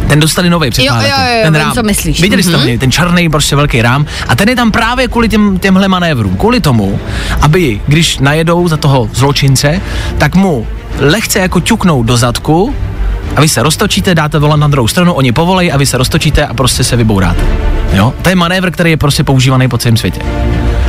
[0.08, 1.74] Ten dostali nový před Jo, jo, jo, ten rám.
[1.74, 2.22] co myslíš.
[2.22, 2.66] Viděli jste Mhm.
[2.66, 2.78] někdy?
[2.80, 6.60] ten černý prostě velký rám a ten je tam právě kvůli těm, těmhle manévrům, kvůli
[6.60, 7.00] tomu,
[7.42, 9.82] aby když najedou za toho zločince,
[10.18, 10.68] tak mu
[11.00, 12.76] lehce jako ťuknou do zadku
[13.36, 16.46] a vy se roztočíte, dáte volant na druhou stranu, oni povolej a vy se roztočíte
[16.46, 17.42] a prostě se vybouráte.
[17.94, 18.14] Jo?
[18.22, 20.22] To je manévr, který je prostě používaný po celém světě.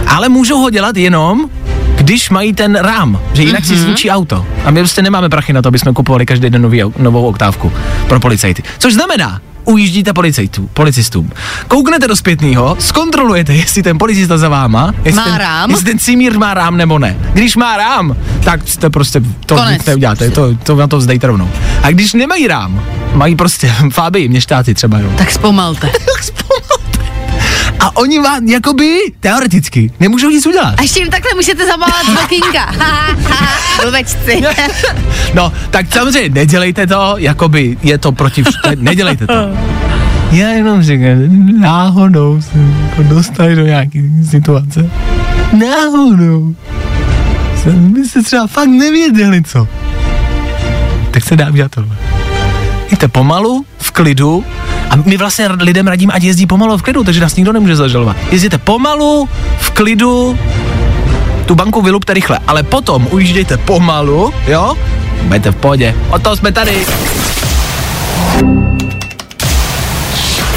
[0.07, 1.51] Ale můžou ho dělat jenom,
[1.97, 3.69] když mají ten rám, že jinak mm-hmm.
[3.69, 4.47] si zničí auto.
[4.65, 7.73] A my prostě nemáme prachy na to, aby jsme kupovali každý den nový, novou oktávku
[8.09, 8.63] pro policajty.
[8.79, 11.31] Což znamená, ujíždíte policajtů, policistům.
[11.69, 15.71] Kouknete do zpětného, zkontrolujete, jestli ten policista za váma, jestli, Má ten, rám?
[15.71, 17.17] jestli ten cimír má rám nebo ne.
[17.33, 19.85] Když má rám, tak jste prostě to Konec.
[19.85, 21.51] neuděláte, to, to na to vzdejte rovnou.
[21.83, 22.83] A když nemají rám,
[23.15, 25.13] mají prostě fáby, měštáci třeba, jo.
[25.19, 25.91] Tak zpomalte.
[27.81, 30.75] A oni vám, jakoby, teoreticky, nemůžou nic udělat.
[30.79, 32.75] A ještě jim takhle můžete zamávat z okýnka.
[33.83, 34.43] Blbečci.
[35.35, 39.33] No, tak samozřejmě nedělejte to, jakoby je to proti vš- nedělejte to.
[40.33, 42.59] Já jenom říkám, náhodou se
[42.91, 43.99] jako dostali do nějaké
[44.31, 44.91] situace.
[45.53, 46.55] Náhodou.
[47.77, 49.69] My se třeba fakt nevěděli, co.
[51.11, 51.97] Tak se dá udělat tohle.
[52.87, 54.45] Jděte pomalu, v klidu,
[54.91, 58.17] a my vlastně lidem radíme, ať jezdí pomalu v klidu, takže nás nikdo nemůže zažalovat.
[58.31, 60.39] Jezděte pomalu, v klidu,
[61.47, 64.75] tu banku vylupte rychle, ale potom ujíždějte pomalu, jo?
[65.23, 65.95] Budete v pohodě.
[66.11, 66.87] O to jsme tady.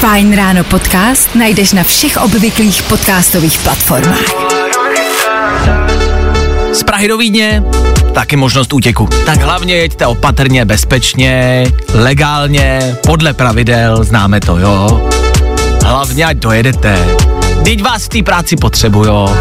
[0.00, 4.24] Fajn ráno podcast najdeš na všech obvyklých podcastových platformách.
[6.72, 7.62] Z Prahy do Vídně
[8.12, 9.08] taky možnost útěku.
[9.26, 15.10] Tak hlavně jeďte opatrně, bezpečně, legálně, podle pravidel, známe to, jo?
[15.84, 17.06] Hlavně ať dojedete.
[17.64, 19.36] Teď vás v té práci potřebujo.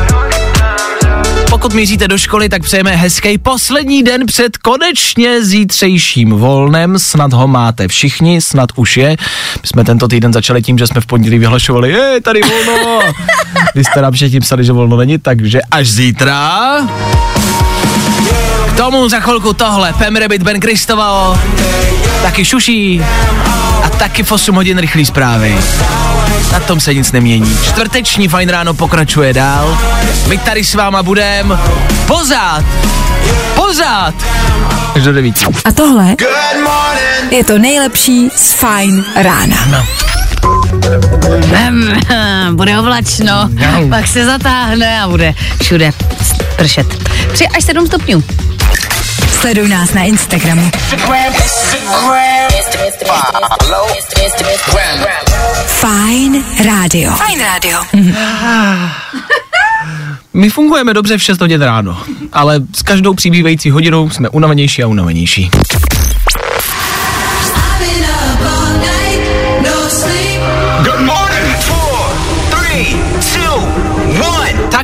[1.50, 7.00] Pokud míříte do školy, tak přejeme hezký poslední den před konečně zítřejším volnem.
[7.00, 9.10] Snad ho máte všichni, snad už je.
[9.62, 13.00] My jsme tento týden začali tím, že jsme v pondělí vyhlašovali, je, tady volno.
[13.76, 16.62] Vy jste nám všichni psali, že volno není, takže až zítra.
[18.82, 21.40] Tomu za chvilku tohle, Pem Rabbit, Ben Kristoval,
[22.22, 23.02] taky Šuší
[23.84, 25.58] a taky v 8 hodin rychlý zprávy.
[26.52, 27.58] Na tom se nic nemění.
[27.64, 29.78] Čtvrteční fajn ráno pokračuje dál.
[30.28, 31.60] My tady s váma budem
[32.08, 32.66] pozad.
[33.56, 34.14] Pozad.
[34.96, 35.36] Až do 9.
[35.66, 36.16] A tohle
[37.32, 39.58] je to nejlepší z Fajn rána.
[39.72, 39.86] No.
[42.56, 43.50] Bude oblačno,
[43.90, 45.92] pak se zatáhne a bude všude
[46.56, 47.10] pršet.
[47.34, 48.24] 3 až 7 stupňů.
[49.40, 50.72] Sleduj nás na Instagramu.
[55.68, 57.12] Fajn rádio.
[57.12, 57.80] Fajn rádio.
[60.34, 61.98] My fungujeme dobře v 6 hodin ráno,
[62.34, 65.50] ale s každou přibývající hodinou jsme unavenější a unavenější.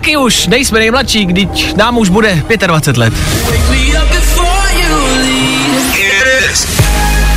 [0.08, 3.14] Taky už nejsme nejmladší, když nám už bude 25 let.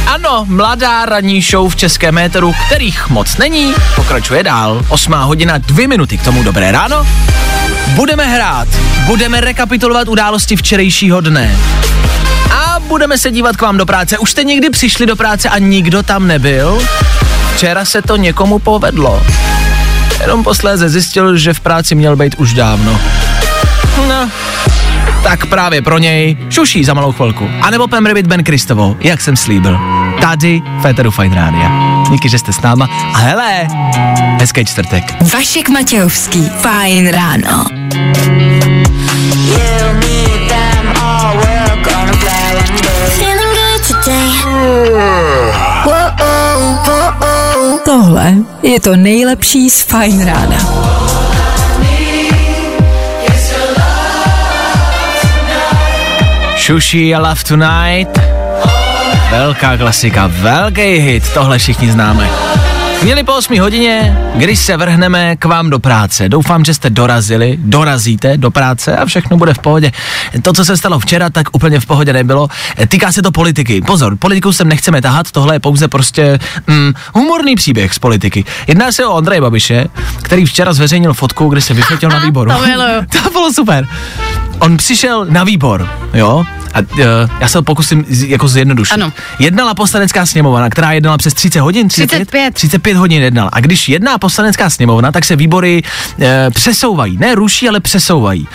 [0.07, 4.83] Ano, mladá ranní show v českém méteru, kterých moc není, pokračuje dál.
[4.89, 7.07] Osmá hodina, dvě minuty k tomu dobré ráno.
[7.87, 8.69] Budeme hrát,
[9.07, 11.57] budeme rekapitulovat události včerejšího dne.
[12.53, 14.19] A budeme se dívat k vám do práce.
[14.19, 16.83] Už jste někdy přišli do práce a nikdo tam nebyl?
[17.55, 19.23] Včera se to někomu povedlo.
[20.21, 23.01] Jenom posléze zjistil, že v práci měl být už dávno.
[24.09, 24.31] No,
[25.23, 27.51] tak právě pro něj šuší za malou chvilku.
[27.63, 29.79] A nebo Pem Rabbit Ben Kristovo, jak jsem slíbil.
[30.21, 31.71] Tady Féteru Fine Rádia.
[32.11, 32.89] Díky, že jste s náma.
[33.15, 33.69] A hele,
[34.41, 35.05] hezký čtvrtek.
[35.33, 36.51] Vašek Matějovský.
[36.63, 37.67] Fajn ráno.
[39.47, 40.10] You
[48.71, 50.59] Je to nejlepší z Fajn rána.
[56.59, 58.21] Shushi a Love Tonight.
[59.31, 62.31] Velká klasika, velký hit, tohle všichni známe.
[63.03, 66.29] Měli po 8 hodině, když se vrhneme k vám do práce.
[66.29, 69.93] Doufám, že jste dorazili, dorazíte do práce a všechno bude v pohodě.
[70.43, 72.49] To, co se stalo včera, tak úplně v pohodě nebylo.
[72.89, 73.81] Týká se to politiky.
[73.81, 78.45] Pozor, politiku sem nechceme tahat, tohle je pouze prostě mm, humorný příběh z politiky.
[78.67, 79.87] Jedná se o Andreje Babiše,
[80.23, 82.51] který včera zveřejnil fotku, kde se vyfotil na výboru.
[83.13, 83.89] To to bylo super.
[84.59, 86.99] On přišel na výbor, jo, a uh,
[87.41, 88.95] já se pokusím z, jako zjednodušit.
[88.95, 89.13] Ano.
[89.39, 92.55] Jednala poslanecká sněmovna, která jednala přes 30 hodin, 35.
[92.55, 93.51] 35 hodin jednala.
[93.53, 95.83] A když jedná poslanecká sněmovna, tak se výbory
[96.21, 97.19] e, přesouvají.
[97.19, 98.49] Ne ruší, ale přesouvají.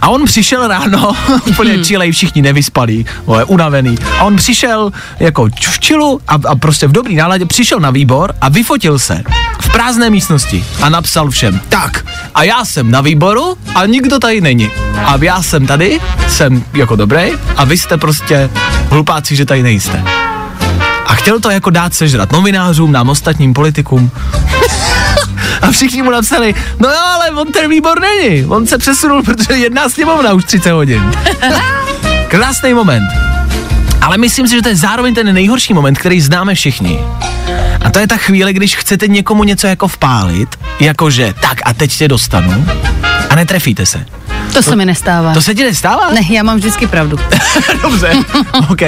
[0.00, 1.12] A on přišel ráno,
[1.46, 3.98] úplně čilej, všichni nevyspalí, vole, unavený.
[4.18, 8.34] A on přišel jako v čilu a, a prostě v dobrý náladě přišel na výbor
[8.40, 9.22] a vyfotil se
[9.60, 12.04] v prázdné místnosti a napsal všem, tak,
[12.34, 14.70] a já jsem na výboru a nikdo tady není.
[15.04, 18.50] A já jsem tady, jsem jako dobrý a vy jste prostě
[18.90, 20.04] hlupáci, že tady nejste.
[21.06, 24.10] A chtěl to jako dát sežrat novinářům, nám ostatním politikům.
[25.62, 28.44] A všichni mu napsali, no jo, ale on ten výbor není.
[28.44, 31.12] On se přesunul, protože jedná sněmovna už 30 hodin.
[32.28, 33.08] Krásný moment.
[34.00, 36.98] Ale myslím si, že to je zároveň ten nejhorší moment, který známe všichni.
[37.84, 41.96] A to je ta chvíle, když chcete někomu něco jako vpálit, jakože tak a teď
[41.96, 42.66] tě dostanu
[43.30, 44.06] a netrefíte se.
[44.52, 45.34] To se mi nestává.
[45.34, 46.10] To se ti nestává?
[46.10, 47.18] Ne, já mám vždycky pravdu.
[47.82, 48.12] Dobře,
[48.70, 48.80] OK.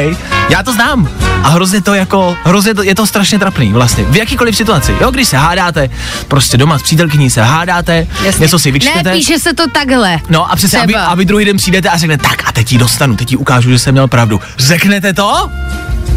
[0.49, 1.09] Já to znám.
[1.43, 4.05] A hrozně to jako, hrozně to, je to strašně trapný vlastně.
[4.05, 5.91] V jakýkoliv situaci, jo, když se hádáte,
[6.29, 8.43] prostě doma s přítelkyní se hádáte, Jasně.
[8.43, 9.03] něco si vyčtete.
[9.03, 10.21] Ne, píše se to takhle.
[10.29, 13.17] No a přesně, aby, aby druhý den přijdete a řeknete, tak a teď ti dostanu,
[13.17, 14.41] teď ti ukážu, že jsem měl pravdu.
[14.59, 15.51] Řeknete to?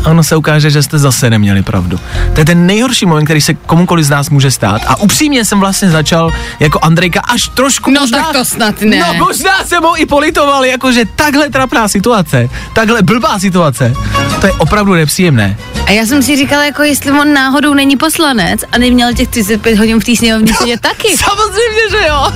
[0.03, 1.99] A ono se ukáže, že jste zase neměli pravdu.
[2.33, 4.81] To je ten nejhorší moment, který se komukoliv z nás může stát.
[4.87, 8.99] A upřímně jsem vlastně začal jako Andrejka až trošku No možná, tak to snad ne.
[8.99, 13.93] No možná jsem ho i politoval, jakože takhle trapná situace, takhle blbá situace,
[14.41, 15.57] to je opravdu nepříjemné.
[15.85, 19.77] A já jsem si říkala, jako jestli on náhodou není poslanec a neměl těch 35
[19.79, 21.17] hodin v té sněmovně sedět taky.
[21.17, 22.31] Samozřejmě, že jo.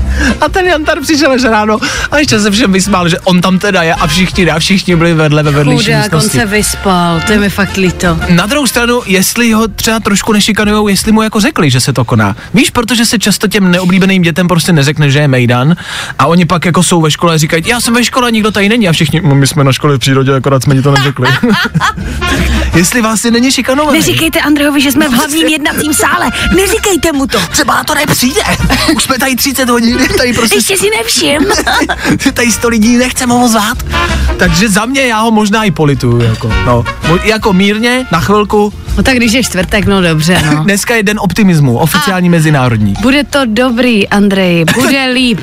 [0.40, 1.78] A ten Jantar přišel až ráno
[2.10, 4.96] a ještě se všem vysmál, že on tam teda je a všichni ne, a všichni
[4.96, 8.18] byli vedle ve vedlejší Chudák, on se vyspal, to je mi fakt líto.
[8.28, 12.04] Na druhou stranu, jestli ho třeba trošku nešikanujou, jestli mu jako řekli, že se to
[12.04, 12.36] koná.
[12.54, 15.76] Víš, protože se často těm neoblíbeným dětem prostě neřekne, že je mejdan
[16.18, 18.68] a oni pak jako jsou ve škole a říkají, já jsem ve škole, nikdo tady
[18.68, 21.28] není a všichni, "No, my jsme na škole v přírodě, akorát jsme ti to neřekli.
[22.76, 23.98] jestli vlastně není šikanovaný.
[23.98, 26.30] Neříkejte Andrejovi, že jsme v hlavním jednacím sále.
[26.56, 27.38] Neříkejte mu to.
[27.50, 28.40] Třeba to nepřijde.
[28.96, 31.46] Už jsme tady 30 hodin, tady prostě Ještě si nevšim.
[32.34, 33.78] tady 100 lidí nechce ho zvát.
[34.36, 36.84] Takže za mě já ho možná i polituju, jako, no.
[37.24, 38.72] Jako mírně, na chvilku.
[38.96, 40.62] No tak když je čtvrtek, no dobře, no.
[40.64, 42.94] Dneska je den optimismu, oficiální mezinárodní.
[43.00, 45.40] Bude to dobrý, Andrej, bude líp.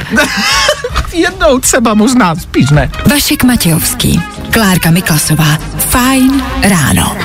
[1.14, 2.92] Jednou třeba možná, spíš ne.
[3.12, 5.58] Vašek Matějovský, Klárka Miklasová.
[5.78, 7.18] Fajn ráno.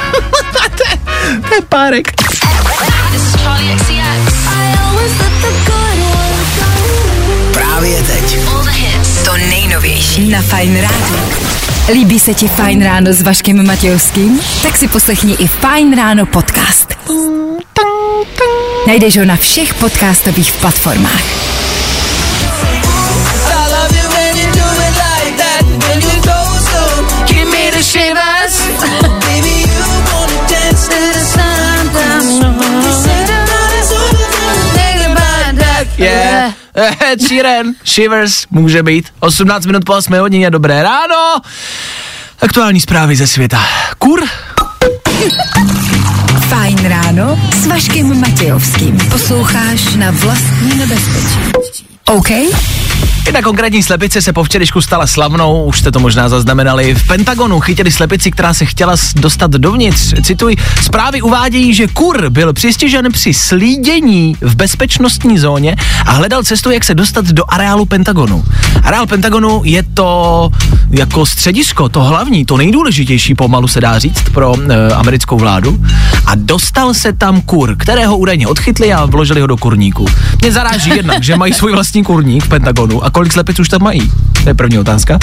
[1.49, 2.13] To je párek.
[7.89, 8.39] Právě teď.
[9.25, 11.17] To nejnovější na Fajn ráno.
[11.93, 14.41] Líbí se ti Fajn ráno s Vaškem Matějovským?
[14.63, 16.95] Tak si poslechni i Fajn ráno podcast.
[18.87, 21.23] Najdeš ho na všech podcastových platformách.
[36.79, 39.07] Ed Sheeran, Shivers, může být.
[39.21, 41.37] 18 minut po 8 hodině, dobré ráno.
[42.41, 43.63] Aktuální zprávy ze světa.
[43.99, 44.25] Kur?
[46.49, 48.99] Fajn ráno s Vaškem Matějovským.
[49.11, 51.78] Posloucháš na vlastní nebezpečí.
[52.09, 52.31] OK?
[53.29, 56.95] Jedna konkrétní slepice se po včerejšku stala slavnou, už jste to možná zaznamenali.
[56.95, 60.15] V Pentagonu chytili slepici, která se chtěla dostat dovnitř.
[60.23, 66.71] Cituji, zprávy uvádějí, že kur byl přistižen při slídění v bezpečnostní zóně a hledal cestu,
[66.71, 68.45] jak se dostat do areálu Pentagonu.
[68.83, 70.51] Areál Pentagonu je to
[70.91, 75.85] jako středisko, to hlavní, to nejdůležitější pomalu se dá říct pro e, americkou vládu.
[76.27, 80.07] A dostal se tam kur, kterého údajně odchytli a vložili ho do kurníku.
[80.41, 83.69] Mě zaráží jednak, že mají svůj vlastní vlastní kurník v Pentagonu a kolik slepic už
[83.69, 84.13] tam mají?
[84.43, 85.19] To je první otázka.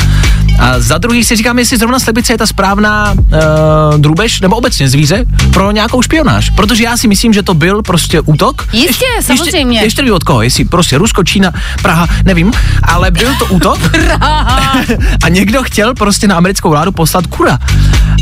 [0.60, 4.90] A za druhý si říkám, jestli zrovna slepice je ta správná uh, drůbež nebo obecně
[4.90, 6.50] zvíře pro nějakou špionáž.
[6.50, 8.68] Protože já si myslím, že to byl prostě útok.
[8.74, 9.78] Jistě, samozřejmě.
[9.78, 11.52] Ještě, ještě nevím od koho, jestli prostě Rusko, Čína,
[11.82, 12.52] Praha, nevím,
[12.84, 13.80] ale byl to útok.
[15.24, 17.60] a někdo chtěl prostě na americkou vládu poslat kura.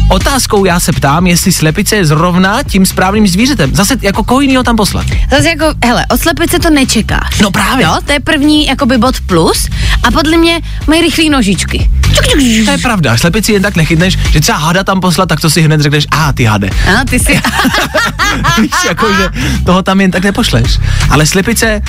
[0.10, 3.76] Otázkou já se ptám, jestli slepice je zrovna tím správným zvířetem.
[3.76, 5.06] Zase jako koho jiného tam poslat.
[5.32, 7.40] Zase jako, hele, od slepice to nečekáš.
[7.42, 7.86] No právě.
[7.86, 9.68] Jo, to je první jakoby bod plus
[10.04, 11.90] a podle mě mají rychlé nožičky.
[12.16, 12.66] Čuk, čuk, čuk.
[12.66, 15.62] To je pravda, slepici jen tak nechytneš, že třeba hada tam poslat, tak to si
[15.62, 16.70] hned řekneš, a ty hade.
[16.70, 17.34] A ty si...
[18.62, 19.30] Víš, jako, že
[19.66, 20.80] toho tam jen tak nepošleš.
[21.10, 21.82] Ale slepice,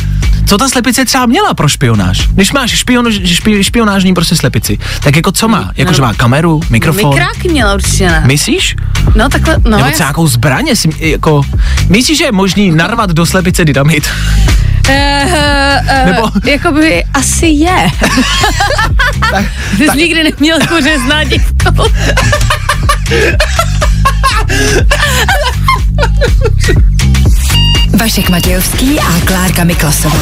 [0.46, 2.28] co ta slepice třeba měla pro špionáž?
[2.28, 5.70] Když máš špion, špi, špionážní prostě slepici, tak jako co má?
[5.76, 7.10] Jako, že má kameru, mikrofon?
[7.10, 8.22] Mikráky měla určitě ne.
[8.26, 8.76] Myslíš?
[9.16, 10.28] No takhle, no Nebo třeba nějakou
[10.66, 11.42] jestli, jako,
[11.88, 14.08] myslíš, že je možný narvat do slepice dynamit?
[14.88, 17.88] Eh, eh, Nebo- Jakoby asi je.
[19.30, 19.44] tak,
[19.78, 21.84] Ty tak, jsi nikdy neměl kuře s nádivkou.
[28.00, 30.18] Vašek Matějovský a Klárka Miklasová.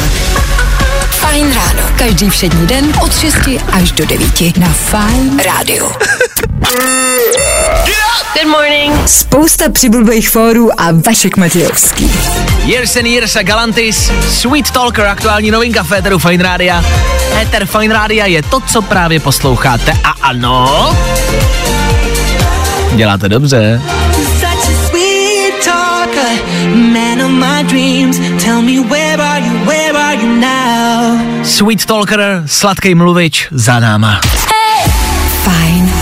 [1.33, 1.81] Fajn ráno.
[1.97, 3.35] Každý všední den od 6
[3.71, 5.91] až do 9 na Fajn rádiu.
[8.33, 9.09] Good morning.
[9.09, 12.11] Spousta přibulbých fórů a Vašek Matějovský.
[12.65, 16.85] Years and Years a Galantis, Sweet Talker, aktuální novinka Féteru Fine Rádia.
[17.41, 20.97] Éter Fine Rádia je to, co právě posloucháte a ano...
[22.95, 23.81] Děláte dobře.
[24.39, 26.37] Such a sweet talker,
[26.75, 28.43] man of my dreams.
[28.43, 29.32] Tell me where are
[31.43, 34.19] Sweet Talker, sladký mluvič za náma.
[35.43, 35.93] Fajn.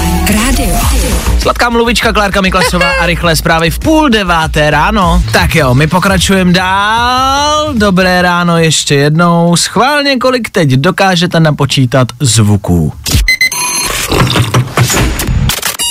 [1.39, 5.23] Sladká mluvička Klárka Miklasová a rychlé zprávy v půl deváté ráno.
[5.31, 7.73] Tak jo, my pokračujeme dál.
[7.73, 9.55] Dobré ráno ještě jednou.
[9.55, 12.93] Schválně, kolik teď dokážete napočítat zvuků.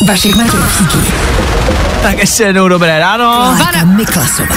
[0.07, 0.85] Matějovský.
[2.03, 3.55] Tak ještě jednou dobré ráno.
[3.57, 4.57] Klárka Miklasová.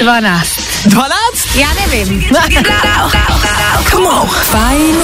[0.00, 0.60] 12.
[0.86, 1.14] 12?
[1.54, 2.20] Já nevím.
[4.26, 4.96] Fajn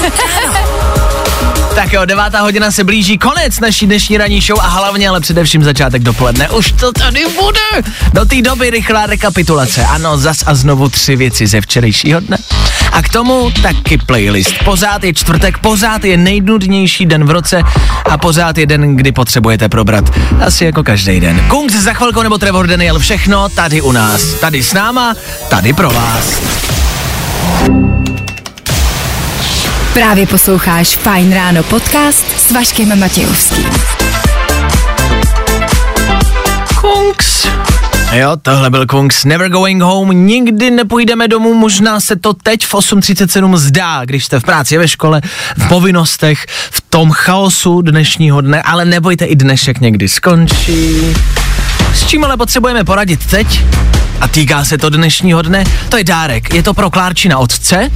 [1.77, 5.63] Tak jo, devátá hodina se blíží, konec naší dnešní ranní show a hlavně, ale především
[5.63, 6.49] začátek dopoledne.
[6.49, 7.91] Už to tady bude.
[8.13, 9.85] Do té doby rychlá rekapitulace.
[9.85, 12.37] Ano, zas a znovu tři věci ze včerejšího dne.
[12.91, 14.53] A k tomu taky playlist.
[14.65, 17.63] Pořád je čtvrtek, pořád je nejnudnější den v roce
[18.05, 20.05] a pořád je den, kdy potřebujete probrat.
[20.45, 21.45] Asi jako každý den.
[21.47, 24.23] Kungs za chvilku nebo Trevor Daniel, všechno tady u nás.
[24.23, 25.15] Tady s náma,
[25.49, 26.41] tady pro vás.
[29.97, 33.65] Právě posloucháš Fajn ráno podcast s Vaškem Matějovským.
[36.81, 37.47] Kungs.
[38.13, 39.25] Jo, tohle byl Kungs.
[39.25, 44.39] Never going home, nikdy nepůjdeme domů, možná se to teď v 8.37 zdá, když jste
[44.39, 45.21] v práci, ve škole,
[45.57, 51.15] v povinnostech, v tom chaosu dnešního dne, ale nebojte, i dnešek někdy skončí.
[51.93, 53.61] S čím ale potřebujeme poradit teď?
[54.21, 56.53] A týká se to dnešního dne, to je dárek.
[56.53, 57.91] Je to pro Klárčina otce.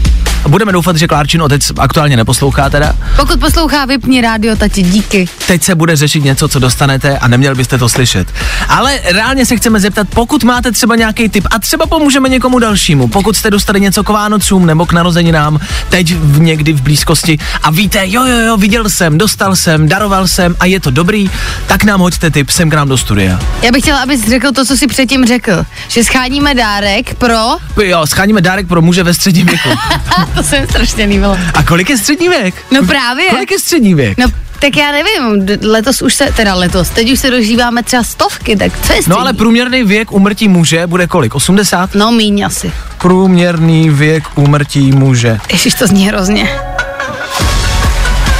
[0.48, 2.96] Budeme doufat, že Klárčin otec aktuálně neposlouchá teda.
[3.16, 5.28] Pokud poslouchá, vypni rádio, tati, díky.
[5.48, 8.28] teď se bude řešit něco, co dostanete a neměl byste to slyšet.
[8.68, 13.08] Ale reálně se chceme zeptat, pokud máte třeba nějaký tip a třeba pomůžeme někomu dalšímu,
[13.08, 15.60] pokud jste dostali něco k Vánocům nebo k narozeninám,
[15.90, 20.28] teď v někdy v blízkosti a víte, jo, jo, jo, viděl jsem, dostal jsem, daroval
[20.28, 21.30] jsem a je to dobrý,
[21.68, 23.40] tak nám hoďte tip sem k nám do studia.
[23.62, 25.66] Já bych chtěla, abys řekl to, co jsi předtím řekl.
[25.88, 27.36] Že scháníme dárek pro...
[27.84, 29.70] Jo, scháníme dárek pro muže ve středním věku.
[30.36, 31.38] to se mi strašně líbilo.
[31.54, 32.56] A kolik je střední věk?
[32.72, 33.30] No právě.
[33.30, 34.18] Kolik je střední věk?
[34.18, 34.26] No,
[34.60, 38.72] tak já nevím, letos už se, teda letos, teď už se dožíváme třeba stovky, tak
[38.88, 39.22] co je No střední?
[39.22, 41.36] ale průměrný věk umrtí muže bude kolik?
[41.36, 41.96] 80?
[41.96, 42.72] No míň asi.
[42.98, 45.40] Průměrný věk úmrtí muže.
[45.52, 46.50] Ježiš, to zní hrozně.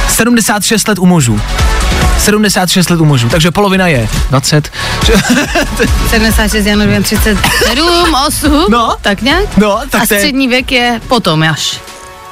[0.08, 1.40] 76 let u mužů.
[2.22, 4.70] 76 let u mužů, takže polovina je 20.
[6.10, 8.96] 76, já nevím, 37, 8, No.
[9.00, 9.56] tak nějak.
[9.56, 11.80] No, tak A střední věk je potom až.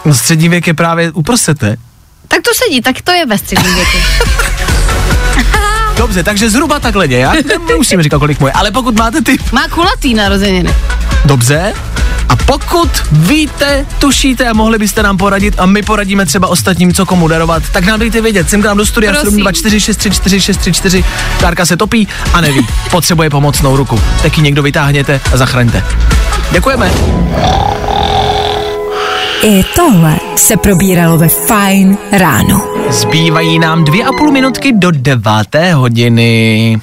[0.05, 1.76] No střední věk je právě uprostřed, ne?
[2.28, 3.97] Tak to sedí, tak to je ve středním věku.
[5.97, 7.38] Dobře, takže zhruba takhle nějak.
[7.68, 10.74] Nemusíme říkat, kolik moje, ale pokud máte ty Má kulatý narozeniny.
[11.24, 11.72] dobře,
[12.31, 17.07] a pokud víte, tušíte a mohli byste nám poradit a my poradíme třeba ostatním, co
[17.07, 18.51] komu darovat, tak nám dejte vědět.
[18.51, 19.45] Sem k nám do studia Prosím.
[19.45, 21.05] 724634634.
[21.39, 24.01] Klárka se topí a neví, potřebuje pomocnou ruku.
[24.22, 25.85] Taky někdo vytáhněte a zachraňte.
[26.53, 26.93] Děkujeme.
[29.43, 32.64] I tohle se probíralo ve Fajn ráno.
[32.91, 36.81] Zbývají nám dvě a půl minutky do deváté hodiny.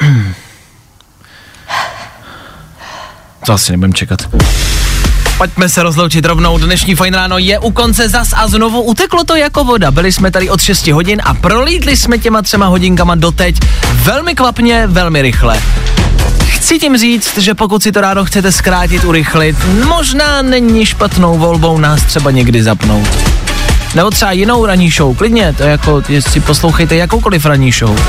[3.46, 4.22] To asi nebudem čekat.
[5.38, 6.58] Pojďme se rozloučit rovnou.
[6.58, 9.90] Dnešní fajn ráno je u konce zas a znovu uteklo to jako voda.
[9.90, 13.56] Byli jsme tady od 6 hodin a prolítli jsme těma třema hodinkama doteď
[13.92, 15.62] velmi kvapně, velmi rychle.
[16.46, 19.56] Chci tím říct, že pokud si to ráno chcete zkrátit, urychlit,
[19.88, 23.35] možná není špatnou volbou nás třeba někdy zapnout.
[23.94, 28.00] Nebo třeba jinou ranní show, klidně, to je jako, jestli poslouchejte jakoukoliv ranní show.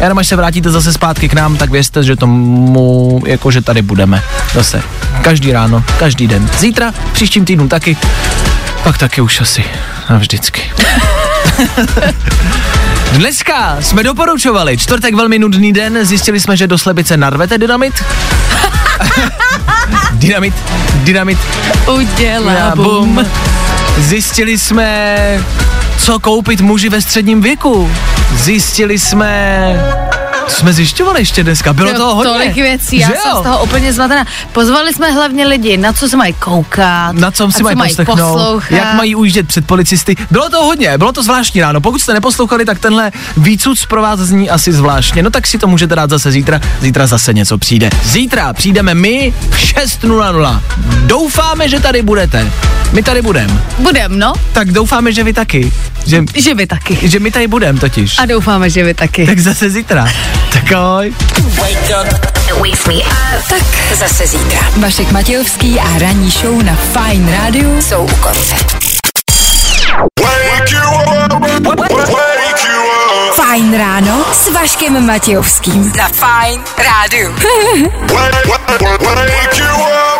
[0.00, 3.82] Jenom až se vrátíte zase zpátky k nám, tak vězte, že tomu, jako že tady
[3.82, 4.22] budeme.
[4.54, 4.82] Zase.
[5.22, 6.48] Každý ráno, každý den.
[6.58, 7.96] Zítra, příštím týdnu taky.
[8.82, 9.64] Pak taky už asi.
[10.10, 10.62] Navždycky.
[13.12, 18.04] Dneska jsme doporučovali, čtvrtek velmi nudný den, zjistili jsme, že do Slebice narvete dynamit.
[20.12, 20.54] dynamit,
[20.94, 21.38] dynamit,
[21.86, 23.26] Udělá bum.
[23.98, 25.16] Zjistili jsme,
[25.98, 27.90] co koupit muži ve středním věku.
[28.36, 29.74] Zjistili jsme,
[30.48, 32.32] co jsme zjišťovali ještě dneska, bylo Jo, toho hodně.
[32.32, 33.40] Tolik věcí, já Že jsem jo?
[33.40, 34.24] z toho úplně zmatená.
[34.52, 38.70] Pozvali jsme hlavně lidi, na co se mají koukat, Na co si mají poslechnout, poslouchat.
[38.76, 40.16] jak mají ujíždět před policisty.
[40.30, 41.80] Bylo to hodně, bylo to zvláštní ráno.
[41.80, 45.22] Pokud jste neposlouchali, tak tenhle výcud pro vás zní asi zvláštně.
[45.22, 46.60] No tak si to můžete dát zase zítra.
[46.80, 47.90] Zítra zase něco přijde.
[48.04, 50.60] Zítra přijdeme my v 6.00.
[51.06, 52.52] Doufáme, že tady budete.
[52.92, 53.62] My tady budeme.
[53.78, 55.72] Budem, no, Tak doufáme, že vy taky.
[56.06, 56.98] Že, že vy taky.
[57.02, 58.18] že my tady budeme totiž.
[58.18, 59.26] A doufáme, že vy taky.
[59.26, 60.08] Tak zase zítra.
[60.52, 61.14] Tak ahoj.
[63.48, 63.62] Tak
[63.94, 64.60] zase zítra.
[64.76, 68.54] Vašek Matějovský a ranní show na Fine Radio jsou u konce.
[70.22, 70.80] Wake you
[71.24, 75.92] up, wake you up, Fajn ráno s Vaškem Matějovským.
[75.96, 77.30] Na Fine Radio.
[78.14, 80.13] wake, wake, wake you up.